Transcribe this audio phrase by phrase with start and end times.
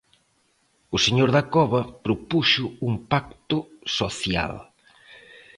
[0.95, 3.57] O señor Dacova propuxo un pacto
[3.97, 4.53] social.